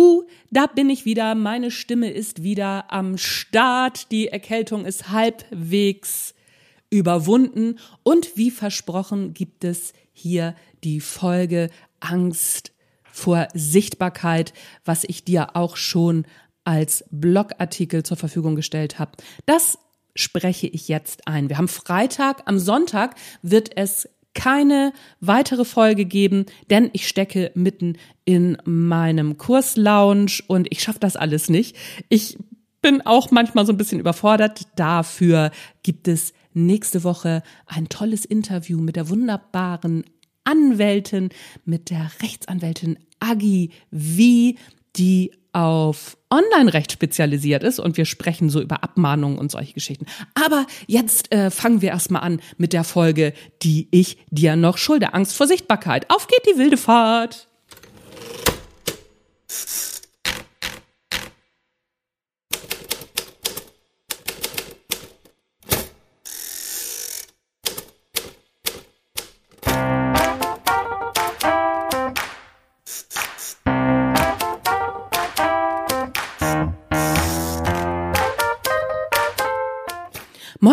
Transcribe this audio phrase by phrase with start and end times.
[0.00, 1.34] Juhu, da bin ich wieder.
[1.34, 4.10] Meine Stimme ist wieder am Start.
[4.10, 6.34] Die Erkältung ist halbwegs
[6.88, 7.78] überwunden.
[8.02, 10.54] Und wie versprochen gibt es hier
[10.84, 11.68] die Folge
[12.00, 12.72] Angst
[13.12, 14.54] vor Sichtbarkeit,
[14.86, 16.24] was ich dir auch schon
[16.64, 19.12] als Blogartikel zur Verfügung gestellt habe.
[19.44, 19.78] Das
[20.14, 21.50] spreche ich jetzt ein.
[21.50, 27.96] Wir haben Freitag, am Sonntag wird es keine weitere Folge geben, denn ich stecke mitten
[28.24, 31.76] in meinem Kurslounge und ich schaffe das alles nicht.
[32.08, 32.38] Ich
[32.82, 34.66] bin auch manchmal so ein bisschen überfordert.
[34.76, 35.50] Dafür
[35.82, 40.04] gibt es nächste Woche ein tolles Interview mit der wunderbaren
[40.44, 41.30] Anwältin,
[41.64, 44.56] mit der Rechtsanwältin Agi Wie,
[44.96, 50.06] die auf Online-Recht spezialisiert ist und wir sprechen so über Abmahnungen und solche Geschichten.
[50.34, 53.32] Aber jetzt äh, fangen wir erstmal an mit der Folge,
[53.62, 55.12] die ich dir noch schulde.
[55.14, 56.08] Angst vor Sichtbarkeit.
[56.08, 57.49] Auf geht die wilde Fahrt.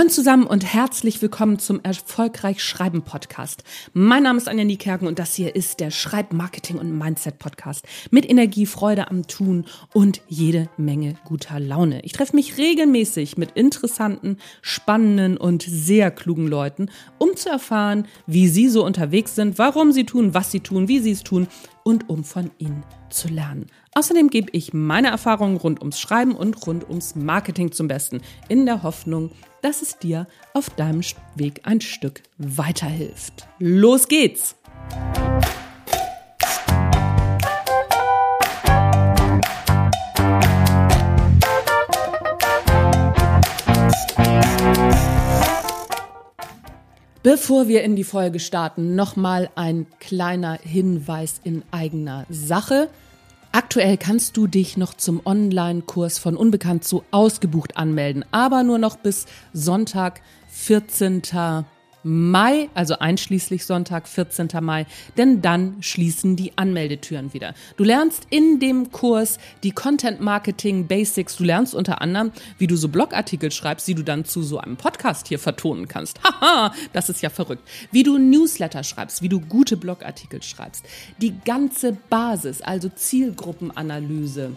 [0.08, 3.66] Moin zusammen und herzlich willkommen zum Erfolgreich Schreiben Podcast.
[3.92, 8.30] Mein Name ist Anja Niekerken und das hier ist der Schreibmarketing und Mindset Podcast mit
[8.30, 12.06] Energie, Freude am Tun und jede Menge guter Laune.
[12.06, 18.48] Ich treffe mich regelmäßig mit interessanten, spannenden und sehr klugen Leuten, um zu erfahren, wie
[18.48, 21.48] sie so unterwegs sind, warum sie tun, was sie tun, wie sie es tun
[21.84, 23.66] und um von ihnen zu lernen.
[23.98, 28.68] Außerdem gebe ich meine Erfahrungen rund ums Schreiben und rund ums Marketing zum Besten, in
[28.68, 29.32] der Hoffnung,
[29.64, 31.02] dass es dir auf deinem
[31.34, 33.48] Weg ein Stück weiterhilft.
[33.58, 34.56] Los geht's!
[47.24, 52.90] Bevor wir in die Folge starten, nochmal ein kleiner Hinweis in eigener Sache.
[53.52, 58.98] Aktuell kannst du dich noch zum Online-Kurs von Unbekannt zu ausgebucht anmelden, aber nur noch
[58.98, 61.22] bis Sonntag, 14.
[62.08, 64.48] Mai, also einschließlich Sonntag, 14.
[64.62, 64.86] Mai,
[65.18, 67.54] denn dann schließen die Anmeldetüren wieder.
[67.76, 71.36] Du lernst in dem Kurs die Content Marketing Basics.
[71.36, 74.78] Du lernst unter anderem, wie du so Blogartikel schreibst, die du dann zu so einem
[74.78, 76.24] Podcast hier vertonen kannst.
[76.24, 77.68] Haha, das ist ja verrückt.
[77.92, 80.86] Wie du Newsletter schreibst, wie du gute Blogartikel schreibst.
[81.22, 84.52] Die ganze Basis, also Zielgruppenanalyse.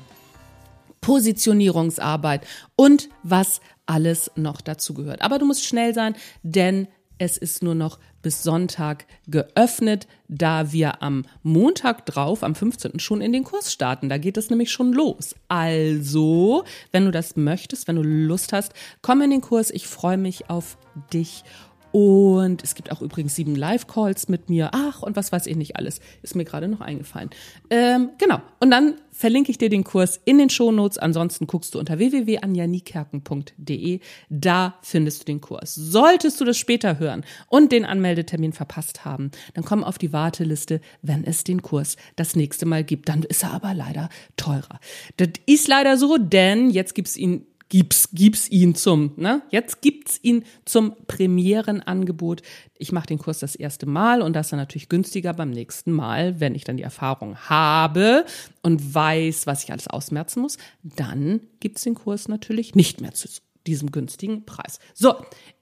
[1.01, 2.47] Positionierungsarbeit
[2.77, 5.23] und was alles noch dazu gehört.
[5.23, 6.89] Aber du musst schnell sein, denn
[7.21, 12.99] es ist nur noch bis Sonntag geöffnet, da wir am Montag drauf, am 15.
[12.99, 14.09] schon in den Kurs starten.
[14.09, 15.35] Da geht es nämlich schon los.
[15.47, 18.73] Also, wenn du das möchtest, wenn du Lust hast,
[19.03, 19.71] komm in den Kurs.
[19.71, 20.79] Ich freue mich auf
[21.13, 21.45] dich.
[21.93, 24.71] Und es gibt auch übrigens sieben Live-Calls mit mir.
[24.73, 26.01] Ach, und was weiß ich nicht alles.
[26.23, 27.31] Ist mir gerade noch eingefallen.
[27.69, 28.41] Ähm, genau.
[28.61, 30.99] Und dann verlinke ich dir den Kurs in den Shownotes.
[30.99, 34.01] Ansonsten guckst du unter www.anjanikerken.de.
[34.29, 35.75] Da findest du den Kurs.
[35.75, 40.81] Solltest du das später hören und den Anmeldetermin verpasst haben, dann komm auf die Warteliste,
[41.03, 43.09] wenn es den Kurs das nächste Mal gibt.
[43.09, 44.79] Dann ist er aber leider teurer.
[45.17, 49.41] Das ist leider so, denn jetzt gibt's ihn gib's, gib's ihn zum, ne?
[49.49, 52.43] Jetzt gibt's ihn zum Premierenangebot.
[52.77, 55.93] Ich mache den Kurs das erste Mal und das ist dann natürlich günstiger beim nächsten
[55.93, 58.27] Mal, wenn ich dann die Erfahrung habe
[58.63, 63.29] und weiß, was ich alles ausmerzen muss, dann gibt's den Kurs natürlich nicht mehr zu
[63.67, 64.79] diesem günstigen Preis.
[64.95, 65.15] So,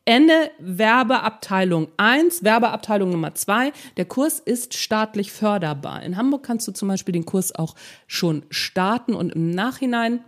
[0.04, 3.72] Ende Werbeabteilung 1, Werbeabteilung Nummer 2.
[3.98, 6.02] Der Kurs ist staatlich förderbar.
[6.02, 7.75] In Hamburg kannst du zum Beispiel den Kurs auch
[8.06, 10.20] schon starten und im Nachhinein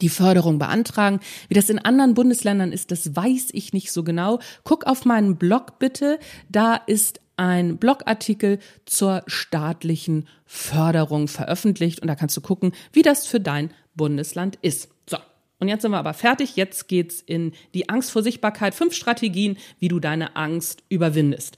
[0.00, 1.20] die Förderung beantragen.
[1.48, 4.40] Wie das in anderen Bundesländern ist, das weiß ich nicht so genau.
[4.64, 6.18] Guck auf meinen Blog bitte.
[6.48, 13.26] Da ist ein Blogartikel zur staatlichen Förderung veröffentlicht und da kannst du gucken, wie das
[13.26, 14.90] für dein Bundesland ist.
[15.08, 15.16] So.
[15.58, 16.56] Und jetzt sind wir aber fertig.
[16.56, 18.74] Jetzt geht's in die Angst vor Sichtbarkeit.
[18.74, 21.56] Fünf Strategien, wie du deine Angst überwindest.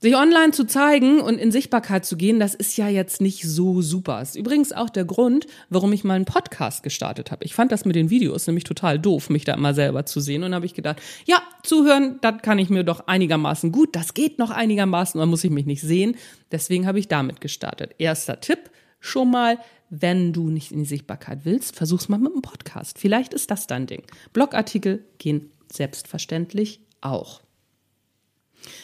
[0.00, 3.80] Sich online zu zeigen und in Sichtbarkeit zu gehen, das ist ja jetzt nicht so
[3.80, 4.20] super.
[4.20, 7.44] Ist übrigens auch der Grund, warum ich mal einen Podcast gestartet habe.
[7.44, 10.42] Ich fand das mit den Videos nämlich total doof, mich da immer selber zu sehen.
[10.44, 13.96] Und habe ich gedacht, ja, zuhören, das kann ich mir doch einigermaßen gut.
[13.96, 16.16] Das geht noch einigermaßen, dann muss ich mich nicht sehen.
[16.52, 17.94] Deswegen habe ich damit gestartet.
[17.98, 18.70] Erster Tipp
[19.00, 19.58] schon mal,
[19.90, 22.98] wenn du nicht in die Sichtbarkeit willst, versuch's mal mit einem Podcast.
[22.98, 24.02] Vielleicht ist das dein Ding.
[24.32, 27.43] Blogartikel gehen selbstverständlich auch.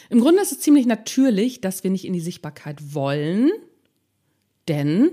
[0.09, 3.51] Im Grunde ist es ziemlich natürlich, dass wir nicht in die Sichtbarkeit wollen,
[4.67, 5.11] denn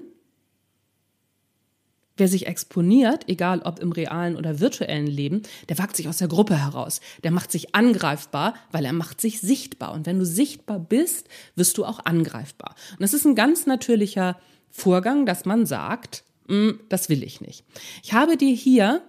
[2.18, 6.26] Wer sich exponiert, egal ob im realen oder virtuellen Leben, der wagt sich aus der
[6.26, 7.00] Gruppe heraus.
[7.22, 9.92] Der macht sich angreifbar, weil er macht sich sichtbar.
[9.92, 12.74] Und wenn du sichtbar bist, wirst du auch angreifbar.
[12.90, 14.36] Und das ist ein ganz natürlicher
[14.68, 17.64] Vorgang, dass man sagt, mm, das will ich nicht.
[18.02, 19.00] Ich habe dir hier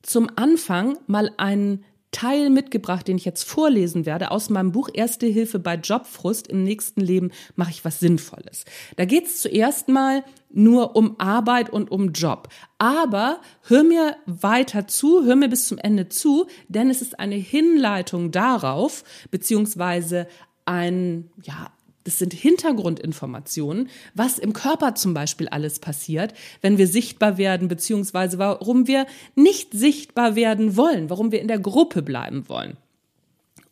[0.00, 5.26] zum Anfang mal einen Teil mitgebracht, den ich jetzt vorlesen werde, aus meinem Buch Erste
[5.26, 6.46] Hilfe bei Jobfrust.
[6.46, 8.64] Im nächsten Leben mache ich was Sinnvolles.
[8.96, 12.48] Da geht es zuerst mal nur um Arbeit und um Job.
[12.78, 17.34] Aber hör mir weiter zu, hör mir bis zum Ende zu, denn es ist eine
[17.34, 20.28] Hinleitung darauf, beziehungsweise
[20.64, 21.72] ein, ja,
[22.04, 28.38] das sind Hintergrundinformationen, was im Körper zum Beispiel alles passiert, wenn wir sichtbar werden, beziehungsweise
[28.38, 32.76] warum wir nicht sichtbar werden wollen, warum wir in der Gruppe bleiben wollen.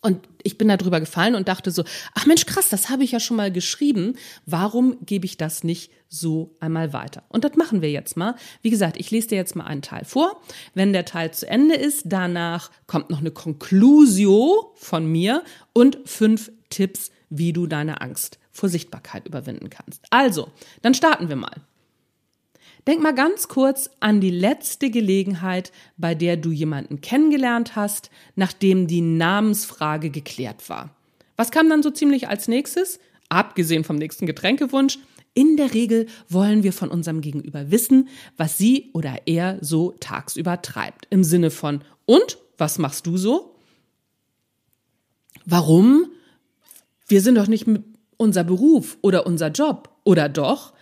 [0.02, 1.84] Und ich bin da drüber gefallen und dachte so,
[2.14, 4.16] ach Mensch, krass, das habe ich ja schon mal geschrieben.
[4.46, 7.22] Warum gebe ich das nicht so einmal weiter?
[7.28, 8.34] Und das machen wir jetzt mal.
[8.62, 10.40] Wie gesagt, ich lese dir jetzt mal einen Teil vor.
[10.72, 15.44] Wenn der Teil zu Ende ist, danach kommt noch eine Conclusio von mir
[15.74, 20.04] und fünf Tipps wie du deine Angst vor Sichtbarkeit überwinden kannst.
[20.10, 20.48] Also,
[20.82, 21.62] dann starten wir mal.
[22.86, 28.86] Denk mal ganz kurz an die letzte Gelegenheit, bei der du jemanden kennengelernt hast, nachdem
[28.86, 30.94] die Namensfrage geklärt war.
[31.36, 32.98] Was kam dann so ziemlich als nächstes?
[33.28, 34.98] Abgesehen vom nächsten Getränkewunsch.
[35.34, 40.60] In der Regel wollen wir von unserem Gegenüber wissen, was sie oder er so tagsüber
[40.60, 41.06] treibt.
[41.10, 43.54] Im Sinne von, und, was machst du so?
[45.46, 46.10] Warum
[47.10, 47.66] wir sind doch nicht
[48.16, 50.72] unser Beruf oder unser Job, oder doch?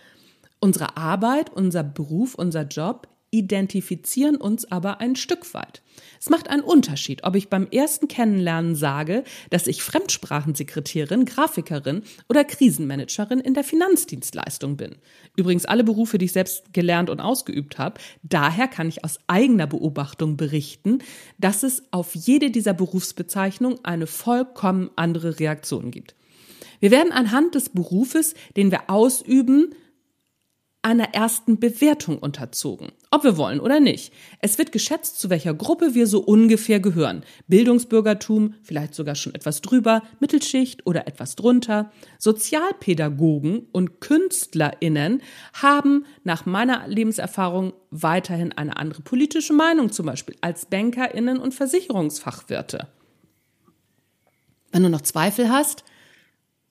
[0.59, 5.81] Unsere Arbeit, unser Beruf, unser Job identifizieren uns aber ein Stück weit.
[6.19, 12.43] Es macht einen Unterschied, ob ich beim ersten Kennenlernen sage, dass ich Fremdsprachensekretärin, Grafikerin oder
[12.43, 14.95] Krisenmanagerin in der Finanzdienstleistung bin.
[15.35, 17.99] Übrigens alle Berufe, die ich selbst gelernt und ausgeübt habe.
[18.23, 20.99] Daher kann ich aus eigener Beobachtung berichten,
[21.37, 26.15] dass es auf jede dieser Berufsbezeichnungen eine vollkommen andere Reaktion gibt.
[26.79, 29.73] Wir werden anhand des Berufes, den wir ausüben,
[30.81, 34.13] einer ersten Bewertung unterzogen, ob wir wollen oder nicht.
[34.41, 37.23] Es wird geschätzt, zu welcher Gruppe wir so ungefähr gehören.
[37.47, 41.91] Bildungsbürgertum, vielleicht sogar schon etwas drüber, Mittelschicht oder etwas drunter.
[42.17, 45.21] Sozialpädagogen und Künstlerinnen
[45.53, 52.87] haben nach meiner Lebenserfahrung weiterhin eine andere politische Meinung, zum Beispiel als Bankerinnen und Versicherungsfachwirte.
[54.71, 55.83] Wenn du noch Zweifel hast,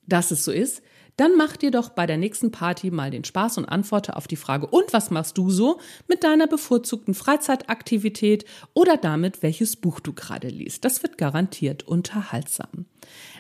[0.08, 0.82] dass es so ist,
[1.18, 4.36] dann mach dir doch bei der nächsten Party mal den Spaß und antworte auf die
[4.36, 10.12] Frage, und was machst du so mit deiner bevorzugten Freizeitaktivität oder damit, welches Buch du
[10.12, 10.84] gerade liest.
[10.84, 12.86] Das wird garantiert unterhaltsam.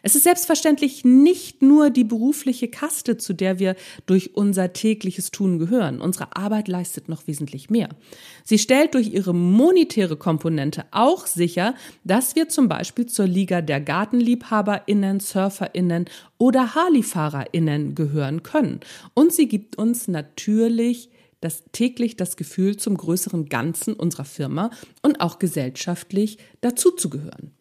[0.02, 3.76] Es ist selbstverständlich nicht nur die berufliche Kaste, zu der wir
[4.06, 6.00] durch unser tägliches Tun gehören.
[6.00, 7.88] Unsere Arbeit leistet noch wesentlich mehr.
[8.44, 11.74] Sie stellt durch ihre monetäre Komponente auch sicher,
[12.04, 16.06] dass wir zum Beispiel zur Liga der GartenliebhaberInnen, SurferInnen
[16.38, 18.80] oder HarleyfahrerInnen gehören können.
[19.14, 24.70] Und sie gibt uns natürlich das täglich das Gefühl, zum größeren Ganzen unserer Firma
[25.02, 27.52] und auch gesellschaftlich dazuzugehören.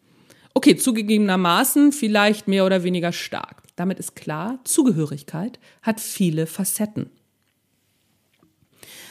[0.54, 3.62] Okay, zugegebenermaßen vielleicht mehr oder weniger stark.
[3.76, 7.10] Damit ist klar, Zugehörigkeit hat viele Facetten.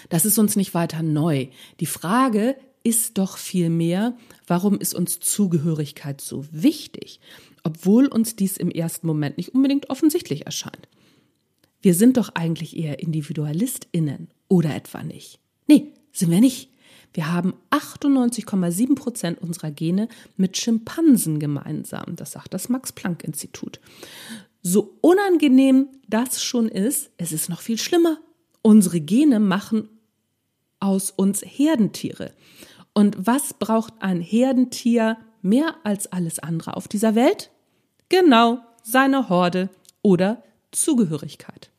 [0.10, 1.48] Das ist uns nicht weiter neu.
[1.80, 4.16] Die Frage ist doch vielmehr,
[4.46, 7.20] warum ist uns Zugehörigkeit so wichtig,
[7.64, 10.88] obwohl uns dies im ersten Moment nicht unbedingt offensichtlich erscheint.
[11.82, 15.40] Wir sind doch eigentlich eher Individualistinnen oder etwa nicht?
[15.68, 16.70] Nee, sind wir nicht.
[17.14, 22.16] Wir haben 98,7 Prozent unserer Gene mit Schimpansen gemeinsam.
[22.16, 23.80] Das sagt das Max-Planck-Institut.
[24.62, 28.18] So unangenehm das schon ist, es ist noch viel schlimmer.
[28.62, 29.90] Unsere Gene machen
[30.80, 32.34] aus uns Herdentiere.
[32.94, 37.52] Und was braucht ein Herdentier mehr als alles andere auf dieser Welt?
[38.10, 39.70] Genau, seine Horde
[40.02, 41.70] oder Zugehörigkeit.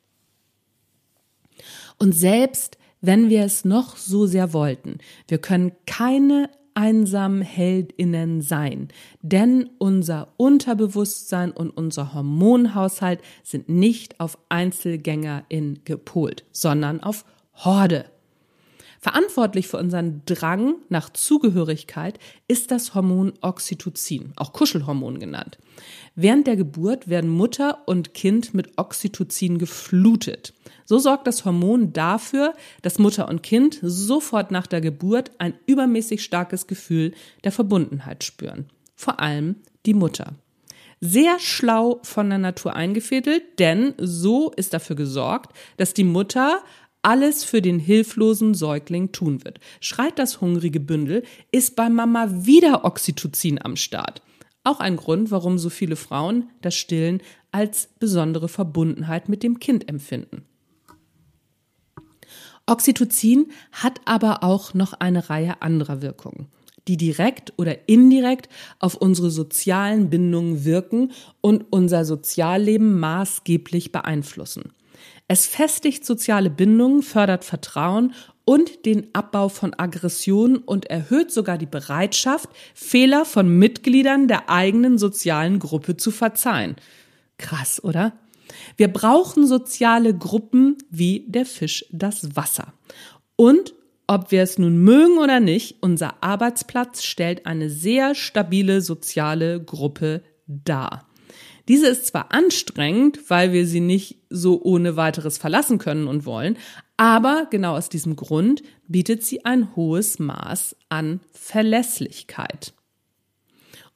[1.99, 4.99] Und selbst wenn wir es noch so sehr wollten.
[5.27, 8.89] Wir können keine einsamen Heldinnen sein,
[9.21, 18.05] denn unser Unterbewusstsein und unser Hormonhaushalt sind nicht auf Einzelgängerin gepolt, sondern auf Horde.
[19.01, 25.59] Verantwortlich für unseren Drang nach Zugehörigkeit ist das Hormon Oxytocin, auch Kuschelhormon genannt.
[26.17, 30.53] Während der Geburt werden Mutter und Kind mit Oxytocin geflutet.
[30.85, 36.25] So sorgt das Hormon dafür, dass Mutter und Kind sofort nach der Geburt ein übermäßig
[36.25, 37.13] starkes Gefühl
[37.45, 38.67] der Verbundenheit spüren.
[38.97, 40.33] Vor allem die Mutter.
[41.01, 46.61] Sehr schlau von der Natur eingefädelt, denn so ist dafür gesorgt, dass die Mutter
[47.03, 49.61] alles für den hilflosen Säugling tun wird.
[49.81, 54.23] Schreit das hungrige Bündel, ist bei Mama wieder Oxytocin am Start.
[54.65, 59.89] Auch ein Grund, warum so viele Frauen das Stillen als besondere Verbundenheit mit dem Kind
[59.89, 60.45] empfinden.
[62.67, 66.49] Oxytocin hat aber auch noch eine Reihe anderer Wirkungen,
[66.87, 74.73] die direkt oder indirekt auf unsere sozialen Bindungen wirken und unser Sozialleben maßgeblich beeinflussen.
[75.29, 78.15] Es festigt soziale Bindungen, fördert Vertrauen
[78.47, 84.97] und den Abbau von Aggressionen und erhöht sogar die Bereitschaft, Fehler von Mitgliedern der eigenen
[84.97, 86.77] sozialen Gruppe zu verzeihen.
[87.37, 88.15] Krass, oder?
[88.79, 92.73] Wir brauchen soziale Gruppen wie der Fisch das Wasser.
[93.37, 93.75] Und
[94.07, 100.23] ob wir es nun mögen oder nicht, unser Arbeitsplatz stellt eine sehr stabile soziale Gruppe
[100.47, 101.08] dar.
[101.69, 106.57] Diese ist zwar anstrengend, weil wir sie nicht so ohne weiteres verlassen können und wollen,
[106.97, 112.73] aber genau aus diesem Grund bietet sie ein hohes Maß an Verlässlichkeit.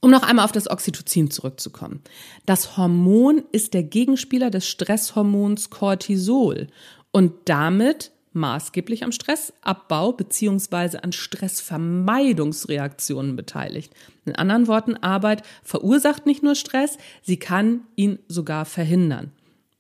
[0.01, 2.03] Um noch einmal auf das Oxytocin zurückzukommen.
[2.45, 6.67] Das Hormon ist der Gegenspieler des Stresshormons Cortisol
[7.11, 13.93] und damit maßgeblich am Stressabbau beziehungsweise an Stressvermeidungsreaktionen beteiligt.
[14.25, 19.33] In anderen Worten, Arbeit verursacht nicht nur Stress, sie kann ihn sogar verhindern.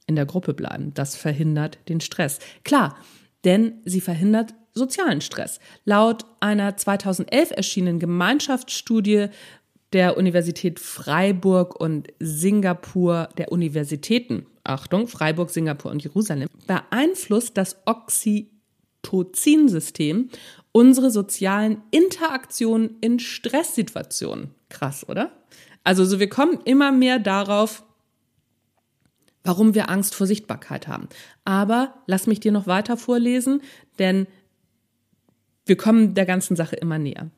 [0.06, 2.38] In der Gruppe bleiben, das verhindert den Stress.
[2.64, 2.96] Klar,
[3.44, 5.60] denn sie verhindert sozialen Stress.
[5.84, 9.28] Laut einer 2011 erschienenen Gemeinschaftsstudie
[9.92, 20.30] der Universität Freiburg und Singapur, der Universitäten, Achtung, Freiburg, Singapur und Jerusalem, beeinflusst das Oxytocin-System
[20.72, 24.54] unsere sozialen Interaktionen in Stresssituationen.
[24.68, 25.32] Krass, oder?
[25.84, 27.82] Also so wir kommen immer mehr darauf,
[29.44, 31.08] warum wir Angst vor Sichtbarkeit haben.
[31.44, 33.60] Aber lass mich dir noch weiter vorlesen,
[33.98, 34.26] denn
[35.66, 37.30] wir kommen der ganzen Sache immer näher.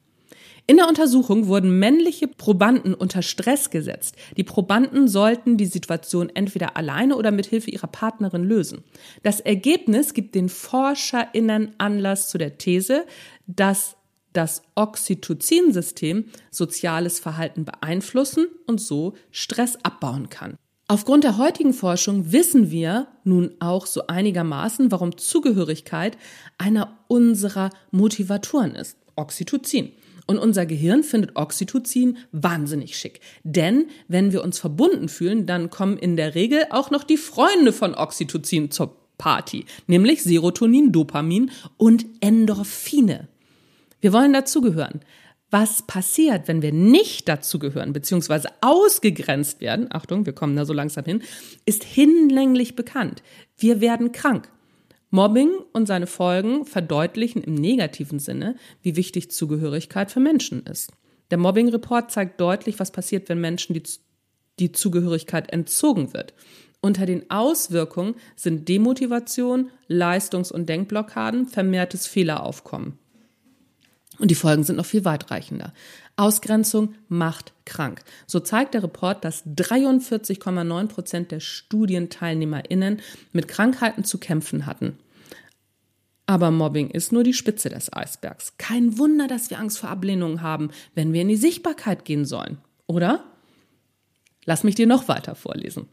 [0.67, 4.17] In der Untersuchung wurden männliche Probanden unter Stress gesetzt.
[4.39, 8.83] Die Probanden sollten die Situation entweder alleine oder mit Hilfe ihrer Partnerin lösen.
[9.23, 13.05] Das Ergebnis gibt den ForscherInnen Anlass zu der These,
[13.47, 13.97] dass
[14.33, 20.57] das Oxytocin-System soziales Verhalten beeinflussen und so Stress abbauen kann.
[20.89, 26.17] Aufgrund der heutigen Forschung wissen wir nun auch so einigermaßen, warum Zugehörigkeit
[26.57, 28.97] einer unserer Motivatoren ist.
[29.17, 29.93] Oxytocin.
[30.27, 33.21] Und unser Gehirn findet Oxytocin wahnsinnig schick.
[33.43, 37.73] Denn wenn wir uns verbunden fühlen, dann kommen in der Regel auch noch die Freunde
[37.73, 43.29] von Oxytocin zur Party, nämlich Serotonin, Dopamin und Endorphine.
[44.01, 45.01] Wir wollen dazugehören.
[45.51, 51.05] Was passiert, wenn wir nicht dazugehören, beziehungsweise ausgegrenzt werden, Achtung, wir kommen da so langsam
[51.05, 51.23] hin,
[51.65, 53.23] ist hinlänglich bekannt.
[53.57, 54.49] Wir werden krank.
[55.15, 60.91] Mobbing und seine Folgen verdeutlichen im negativen Sinne, wie wichtig Zugehörigkeit für Menschen ist.
[61.31, 63.85] Der Mobbing-Report zeigt deutlich, was passiert, wenn Menschen die,
[64.59, 66.35] die Zugehörigkeit entzogen wird.
[66.81, 72.99] Unter den Auswirkungen sind Demotivation, Leistungs- und Denkblockaden, vermehrtes Fehleraufkommen.
[74.19, 75.73] Und die Folgen sind noch viel weitreichender.
[76.17, 78.03] Ausgrenzung macht krank.
[78.27, 83.01] So zeigt der Report, dass 43,9 Prozent der StudienteilnehmerInnen
[83.33, 84.99] mit Krankheiten zu kämpfen hatten.
[86.27, 88.55] Aber Mobbing ist nur die Spitze des Eisbergs.
[88.57, 92.59] Kein Wunder, dass wir Angst vor Ablehnung haben, wenn wir in die Sichtbarkeit gehen sollen,
[92.87, 93.25] oder?
[94.47, 95.87] Lass mich dir noch weiter vorlesen.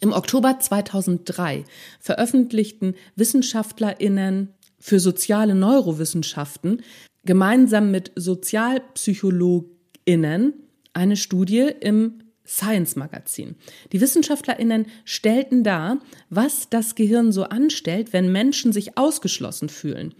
[0.00, 1.64] Im Oktober 2003
[2.00, 6.82] veröffentlichten Wissenschaftlerinnen für soziale Neurowissenschaften
[7.24, 10.54] gemeinsam mit Sozialpsychologinnen
[10.92, 13.56] eine Studie im Science Magazin.
[13.92, 20.14] Die Wissenschaftlerinnen stellten dar, was das Gehirn so anstellt, wenn Menschen sich ausgeschlossen fühlen.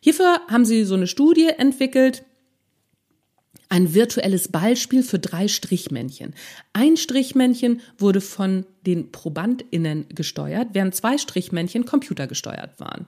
[0.00, 2.24] Hierfür haben sie so eine Studie entwickelt,
[3.70, 6.34] ein virtuelles Beispiel für drei Strichmännchen.
[6.72, 13.06] Ein Strichmännchen wurde von den Probandinnen gesteuert, während zwei Strichmännchen computergesteuert waren.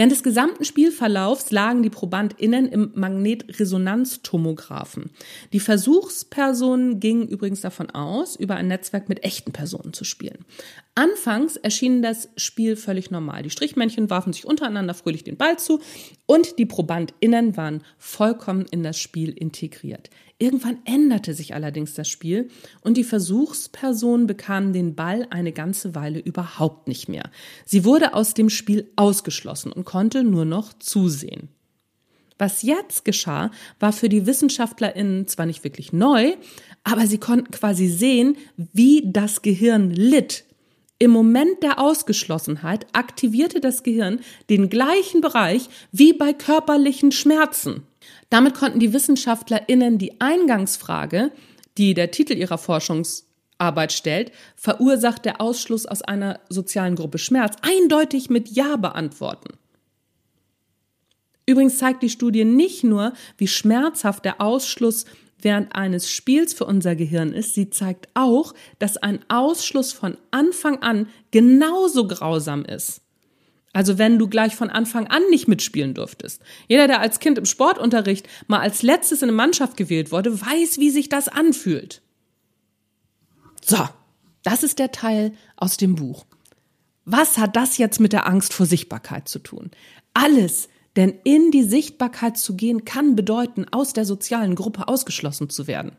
[0.00, 5.10] Während des gesamten Spielverlaufs lagen die ProbandInnen im Magnetresonanztomographen.
[5.52, 10.46] Die Versuchspersonen gingen übrigens davon aus, über ein Netzwerk mit echten Personen zu spielen.
[10.94, 13.42] Anfangs erschien das Spiel völlig normal.
[13.42, 15.80] Die Strichmännchen warfen sich untereinander fröhlich den Ball zu
[16.24, 20.08] und die ProbandInnen waren vollkommen in das Spiel integriert.
[20.40, 22.48] Irgendwann änderte sich allerdings das Spiel
[22.80, 27.30] und die Versuchsperson bekam den Ball eine ganze Weile überhaupt nicht mehr.
[27.66, 31.50] Sie wurde aus dem Spiel ausgeschlossen und konnte nur noch zusehen.
[32.38, 36.32] Was jetzt geschah, war für die WissenschaftlerInnen zwar nicht wirklich neu,
[36.84, 40.44] aber sie konnten quasi sehen, wie das Gehirn litt
[40.98, 47.82] Im Moment der Ausgeschlossenheit aktivierte das Gehirn den gleichen Bereich wie bei körperlichen Schmerzen.
[48.30, 51.32] Damit konnten die WissenschaftlerInnen die Eingangsfrage,
[51.76, 58.30] die der Titel ihrer Forschungsarbeit stellt, verursacht der Ausschluss aus einer sozialen Gruppe Schmerz, eindeutig
[58.30, 59.58] mit Ja beantworten.
[61.46, 65.04] Übrigens zeigt die Studie nicht nur, wie schmerzhaft der Ausschluss
[65.42, 70.82] während eines Spiels für unser Gehirn ist, sie zeigt auch, dass ein Ausschluss von Anfang
[70.82, 73.00] an genauso grausam ist.
[73.72, 76.42] Also wenn du gleich von Anfang an nicht mitspielen durftest.
[76.66, 80.78] Jeder, der als Kind im Sportunterricht mal als letztes in eine Mannschaft gewählt wurde, weiß,
[80.78, 82.02] wie sich das anfühlt.
[83.64, 83.88] So,
[84.42, 86.24] das ist der Teil aus dem Buch.
[87.04, 89.70] Was hat das jetzt mit der Angst vor Sichtbarkeit zu tun?
[90.14, 95.66] Alles, denn in die Sichtbarkeit zu gehen, kann bedeuten, aus der sozialen Gruppe ausgeschlossen zu
[95.66, 95.92] werden.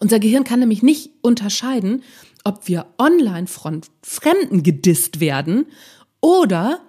[0.00, 2.02] Unser Gehirn kann nämlich nicht unterscheiden,
[2.48, 5.66] ob wir online von Fremden gedisst werden
[6.22, 6.80] oder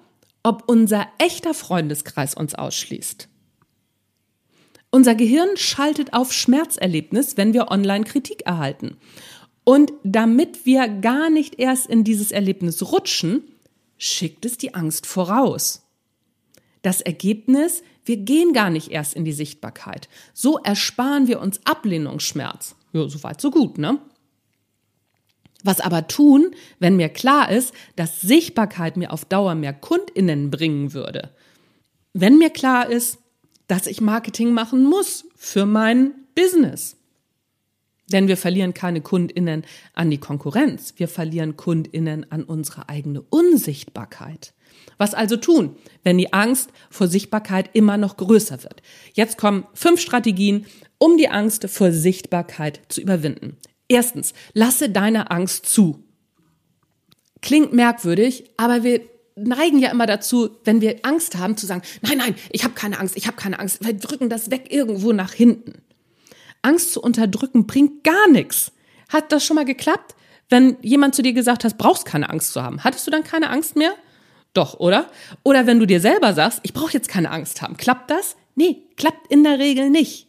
[0.42, 3.28] ob unser echter Freundeskreis uns ausschließt.
[4.90, 8.96] Unser Gehirn schaltet auf Schmerzerlebnis, wenn wir online Kritik erhalten.
[9.66, 13.44] Und damit wir gar nicht erst in dieses Erlebnis rutschen,
[13.98, 15.84] schickt es die Angst voraus.
[16.84, 20.08] Das Ergebnis, wir gehen gar nicht erst in die Sichtbarkeit.
[20.34, 22.78] So ersparen wir uns Ablehnungsschmerz.
[22.94, 24.00] Ja, so weit, so gut, ne?
[25.64, 30.94] Was aber tun, wenn mir klar ist, dass Sichtbarkeit mir auf Dauer mehr KundInnen bringen
[30.94, 31.32] würde?
[32.14, 33.20] Wenn mir klar ist,
[33.68, 36.98] dass ich Marketing machen muss für mein Business.
[38.12, 39.64] Denn wir verlieren keine KundInnen
[39.94, 40.96] an die Konkurrenz.
[40.98, 44.54] Wir verlieren KundInnen an unsere eigene Unsichtbarkeit.
[44.98, 48.82] Was also tun, wenn die Angst vor Sichtbarkeit immer noch größer wird?
[49.14, 50.66] Jetzt kommen fünf Strategien,
[50.98, 53.58] um die Angst vor Sichtbarkeit zu überwinden.
[53.90, 56.04] Erstens, lasse deine Angst zu.
[57.42, 59.02] Klingt merkwürdig, aber wir
[59.36, 63.00] neigen ja immer dazu, wenn wir Angst haben, zu sagen, nein, nein, ich habe keine
[63.00, 63.84] Angst, ich habe keine Angst.
[63.84, 65.82] Wir drücken das weg irgendwo nach hinten.
[66.62, 68.72] Angst zu unterdrücken bringt gar nichts.
[69.10, 70.16] Hat das schon mal geklappt?
[70.50, 73.50] Wenn jemand zu dir gesagt hat, brauchst keine Angst zu haben, hattest du dann keine
[73.50, 73.94] Angst mehr?
[74.54, 75.10] Doch, oder?
[75.44, 78.36] Oder wenn du dir selber sagst, ich brauche jetzt keine Angst haben, klappt das?
[78.56, 80.29] Nee, klappt in der Regel nicht.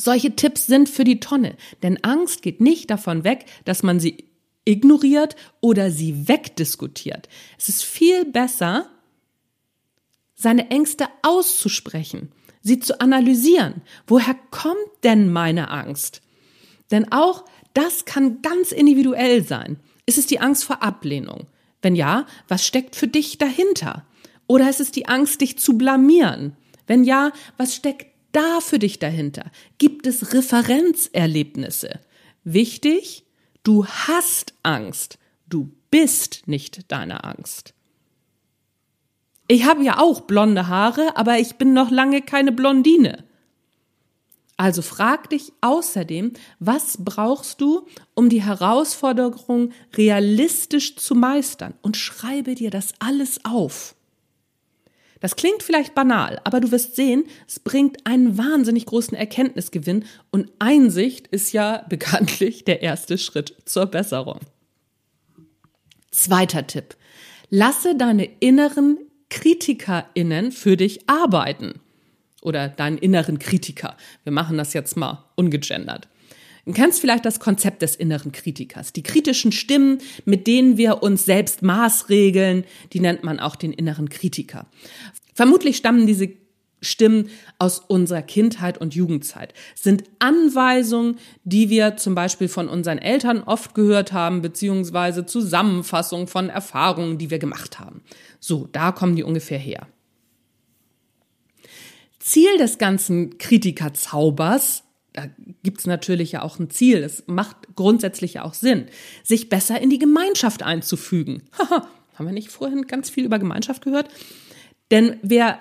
[0.00, 4.28] Solche Tipps sind für die Tonne, denn Angst geht nicht davon weg, dass man sie
[4.64, 7.28] ignoriert oder sie wegdiskutiert.
[7.58, 8.88] Es ist viel besser,
[10.36, 12.30] seine Ängste auszusprechen,
[12.62, 13.82] sie zu analysieren.
[14.06, 16.22] Woher kommt denn meine Angst?
[16.92, 19.80] Denn auch das kann ganz individuell sein.
[20.06, 21.48] Ist es die Angst vor Ablehnung?
[21.82, 24.06] Wenn ja, was steckt für dich dahinter?
[24.46, 26.56] Oder ist es die Angst, dich zu blamieren?
[26.86, 29.50] Wenn ja, was steckt da für dich dahinter?
[29.78, 32.00] Gibt es Referenzerlebnisse?
[32.44, 33.24] Wichtig,
[33.62, 35.18] du hast Angst.
[35.48, 37.74] Du bist nicht deine Angst.
[39.48, 43.24] Ich habe ja auch blonde Haare, aber ich bin noch lange keine Blondine.
[44.58, 52.56] Also frag dich außerdem, was brauchst du, um die Herausforderung realistisch zu meistern und schreibe
[52.56, 53.94] dir das alles auf.
[55.20, 60.50] Das klingt vielleicht banal, aber du wirst sehen, es bringt einen wahnsinnig großen Erkenntnisgewinn und
[60.58, 64.40] Einsicht ist ja bekanntlich der erste Schritt zur Besserung.
[66.10, 66.96] Zweiter Tipp.
[67.50, 68.98] Lasse deine inneren
[69.30, 71.80] KritikerInnen für dich arbeiten
[72.42, 73.96] oder deinen inneren Kritiker.
[74.24, 76.08] Wir machen das jetzt mal ungegendert.
[76.68, 78.92] Du kennst vielleicht das Konzept des inneren Kritikers.
[78.92, 84.10] Die kritischen Stimmen, mit denen wir uns selbst maßregeln, die nennt man auch den inneren
[84.10, 84.66] Kritiker.
[85.32, 86.28] Vermutlich stammen diese
[86.82, 93.42] Stimmen aus unserer Kindheit und Jugendzeit, sind Anweisungen, die wir zum Beispiel von unseren Eltern
[93.44, 98.02] oft gehört haben, beziehungsweise Zusammenfassungen von Erfahrungen, die wir gemacht haben.
[98.40, 99.88] So, da kommen die ungefähr her.
[102.18, 105.26] Ziel des ganzen Kritikerzaubers, da
[105.62, 108.86] gibt's natürlich ja auch ein Ziel, es macht grundsätzlich ja auch Sinn,
[109.22, 111.42] sich besser in die Gemeinschaft einzufügen.
[111.58, 114.08] Haben wir nicht vorhin ganz viel über Gemeinschaft gehört?
[114.90, 115.60] Denn wer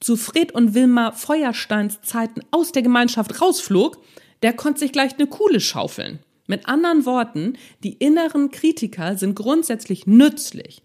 [0.00, 4.02] zu Fred und Wilma Feuersteins Zeiten aus der Gemeinschaft rausflog,
[4.42, 6.18] der konnte sich gleich eine Kuhle schaufeln.
[6.46, 10.82] Mit anderen Worten, die inneren Kritiker sind grundsätzlich nützlich.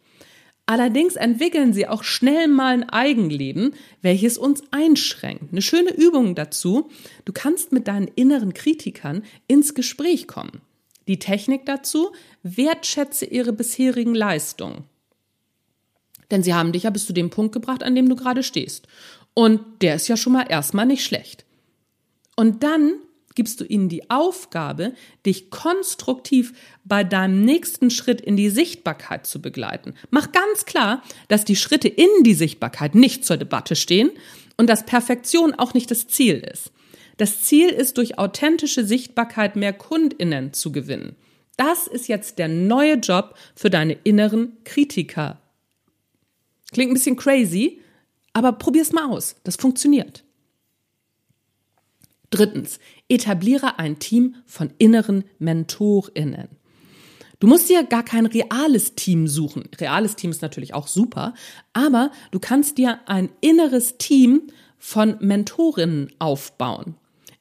[0.70, 5.52] Allerdings entwickeln sie auch schnell mal ein Eigenleben, welches uns einschränkt.
[5.52, 6.92] Eine schöne Übung dazu,
[7.26, 10.62] du kannst mit deinen inneren Kritikern ins Gespräch kommen.
[11.08, 12.12] Die Technik dazu,
[12.44, 14.84] wertschätze ihre bisherigen Leistungen.
[16.30, 18.88] Denn sie haben dich ja bis zu dem Punkt gebracht, an dem du gerade stehst.
[19.34, 21.46] Und der ist ja schon mal erstmal nicht schlecht.
[22.36, 22.94] Und dann
[23.40, 24.92] gibst du ihnen die Aufgabe,
[25.26, 26.52] dich konstruktiv
[26.84, 29.94] bei deinem nächsten Schritt in die Sichtbarkeit zu begleiten.
[30.10, 34.12] Mach ganz klar, dass die Schritte in die Sichtbarkeit nicht zur Debatte stehen
[34.58, 36.74] und dass Perfektion auch nicht das Ziel ist.
[37.16, 41.16] Das Ziel ist, durch authentische Sichtbarkeit mehr Kundinnen zu gewinnen.
[41.56, 45.40] Das ist jetzt der neue Job für deine inneren Kritiker.
[46.74, 47.80] Klingt ein bisschen crazy,
[48.34, 49.38] aber probier's mal aus.
[49.46, 50.26] Das funktioniert.
[52.30, 56.50] Drittens, etabliere ein Team von inneren MentorInnen.
[57.40, 59.70] Du musst dir gar kein reales Team suchen.
[59.80, 61.34] Reales Team ist natürlich auch super,
[61.72, 66.96] aber du kannst dir ein inneres Team von Mentorinnen aufbauen.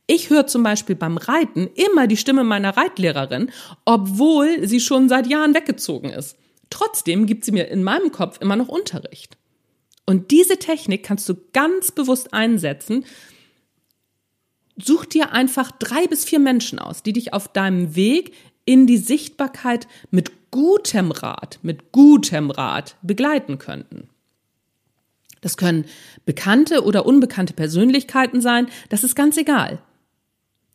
[0.06, 3.50] Ich höre zum Beispiel beim Reiten immer die Stimme meiner Reitlehrerin,
[3.84, 6.36] obwohl sie schon seit Jahren weggezogen ist.
[6.70, 9.36] Trotzdem gibt sie mir in meinem Kopf immer noch Unterricht.
[10.06, 13.04] Und diese Technik kannst du ganz bewusst einsetzen.
[14.80, 18.32] Such dir einfach drei bis vier Menschen aus, die dich auf deinem Weg
[18.64, 24.08] in die Sichtbarkeit mit gutem Rat, mit gutem Rat begleiten könnten.
[25.40, 25.84] Das können
[26.24, 29.78] bekannte oder unbekannte Persönlichkeiten sein, das ist ganz egal.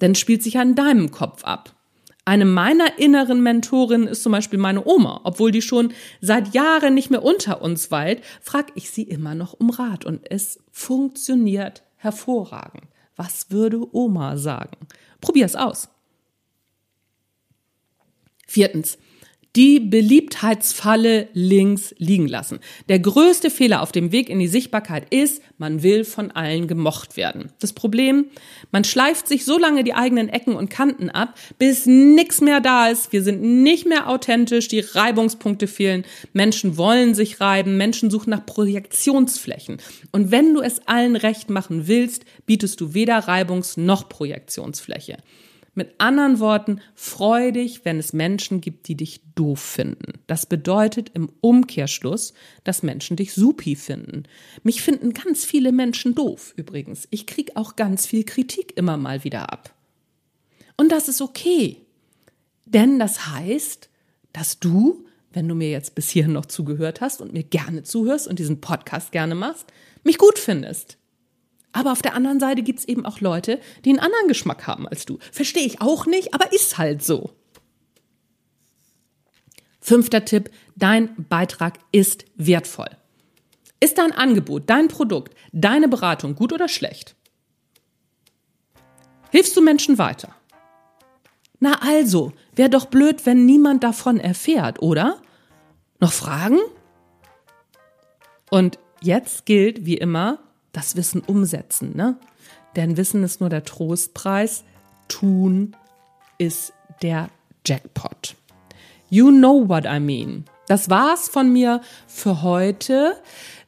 [0.02, 1.74] Denn spielt sich ja in deinem Kopf ab.
[2.26, 5.22] Eine meiner inneren Mentorinnen ist zum Beispiel meine Oma.
[5.26, 9.54] Obwohl die schon seit Jahren nicht mehr unter uns weilt, frage ich sie immer noch
[9.54, 12.93] um Rat und es funktioniert hervorragend.
[13.16, 14.78] Was würde Oma sagen?
[15.22, 15.90] Probier's aus.
[18.48, 18.98] Viertens
[19.56, 22.60] die Beliebtheitsfalle links liegen lassen.
[22.90, 27.18] Der größte Fehler auf dem Weg in die Sichtbarkeit ist, man will von allen gemocht
[27.18, 27.52] werden.
[27.60, 28.26] Das Problem,
[28.72, 32.88] man schleift sich so lange die eigenen Ecken und Kanten ab, bis nichts mehr da
[32.88, 33.14] ist.
[33.14, 36.04] Wir sind nicht mehr authentisch, die Reibungspunkte fehlen.
[36.34, 39.78] Menschen wollen sich reiben, Menschen suchen nach Projektionsflächen.
[40.12, 45.18] Und wenn du es allen recht machen willst, bietest du weder Reibungs- noch Projektionsfläche.
[45.76, 50.20] Mit anderen Worten, freu dich, wenn es Menschen gibt, die dich doof finden.
[50.28, 52.34] Das bedeutet im Umkehrschluss,
[52.64, 54.24] dass Menschen dich supi finden.
[54.62, 57.08] Mich finden ganz viele Menschen doof übrigens.
[57.10, 59.74] Ich krieg auch ganz viel Kritik immer mal wieder ab.
[60.78, 61.82] Und das ist okay.
[62.66, 63.90] Denn das heißt,
[64.32, 68.28] dass du, wenn du mir jetzt bis hierhin noch zugehört hast und mir gerne zuhörst
[68.28, 69.66] und diesen Podcast gerne machst,
[70.04, 70.98] mich gut findest.
[71.74, 75.06] Aber auf der anderen Seite gibt's eben auch Leute, die einen anderen Geschmack haben als
[75.06, 75.18] du.
[75.32, 77.32] Verstehe ich auch nicht, aber ist halt so.
[79.82, 82.90] Fünfter Tipp, dein Beitrag ist wertvoll.
[83.82, 87.16] Ist dein Angebot, dein Produkt, deine Beratung gut oder schlecht?
[89.32, 90.34] Hilfst du Menschen weiter?
[91.60, 95.22] Na also, wäre doch blöd, wenn niemand davon erfährt, oder?
[96.00, 96.60] Noch Fragen?
[98.50, 100.40] Und jetzt gilt wie immer,
[100.74, 102.18] das Wissen umsetzen, ne?
[102.76, 104.64] Denn Wissen ist nur der Trostpreis,
[105.08, 105.76] tun
[106.38, 107.30] ist der
[107.66, 108.36] Jackpot.
[109.10, 110.46] You know what I mean.
[110.68, 113.18] Das war's von mir für heute.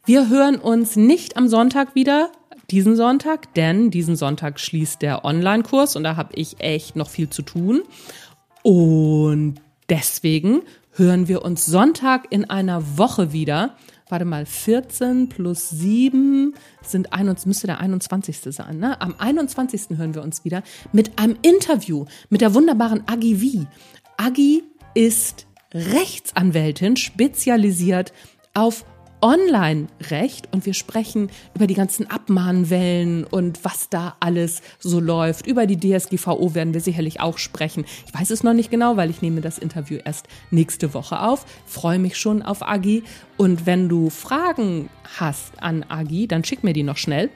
[0.06, 2.32] Wir hören uns nicht am Sonntag wieder,
[2.72, 7.30] diesen Sonntag, denn diesen Sonntag schließt der Online-Kurs und da habe ich echt noch viel
[7.30, 7.84] zu tun.
[8.63, 9.56] Und
[9.89, 10.62] deswegen
[10.94, 13.76] hören wir uns Sonntag in einer Woche wieder
[14.10, 18.39] warte mal, 14 plus 7 sind, ein, müsste der 21.
[18.56, 18.80] sein.
[18.80, 19.00] Ne?
[19.02, 19.98] Am 21.
[19.98, 23.68] hören wir uns wieder mit einem Interview mit der wunderbaren Agi V.
[24.18, 24.63] Agi
[24.94, 28.13] ist Rechtsanwältin, spezialisiert
[28.54, 28.86] auf
[29.25, 35.47] Online-Recht und wir sprechen über die ganzen Abmahnwellen und was da alles so läuft.
[35.47, 37.85] Über die DSGVO werden wir sicherlich auch sprechen.
[38.05, 41.47] Ich weiß es noch nicht genau, weil ich nehme das Interview erst nächste Woche auf.
[41.65, 43.01] Freue mich schon auf Agi.
[43.35, 47.31] Und wenn du Fragen hast an Agi, dann schick mir die noch schnell.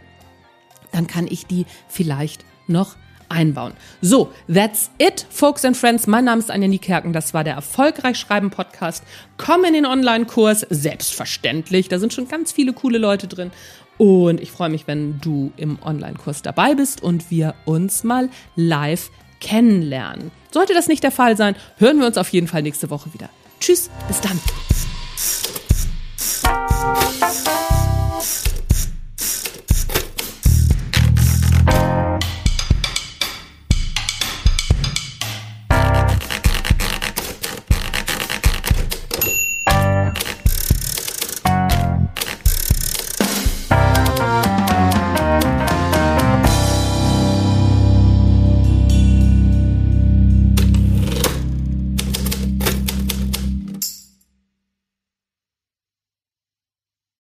[0.92, 2.98] Dann kann ich die vielleicht noch
[3.30, 3.74] einbauen.
[4.02, 6.08] So, that's it, folks and friends.
[6.08, 7.14] Mein Name ist Anja Niekerken.
[7.14, 9.04] Das war der Erfolgreich Schreiben Podcast.
[9.38, 10.66] Komm in den Online-Kurs.
[10.70, 11.88] Selbstverständlich.
[11.88, 13.52] Da sind schon ganz viele coole Leute drin.
[13.98, 19.12] Und ich freue mich, wenn du im Online-Kurs dabei bist und wir uns mal live
[19.40, 20.32] kennenlernen.
[20.52, 23.30] Sollte das nicht der Fall sein, hören wir uns auf jeden Fall nächste Woche wieder.
[23.60, 24.40] Tschüss, bis dann.